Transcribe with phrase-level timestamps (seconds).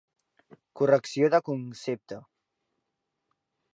[0.79, 2.19] Correcció de concepte: